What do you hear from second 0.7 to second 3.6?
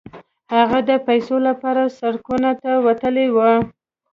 د پيسو لپاره سړکونو ته وتلی و.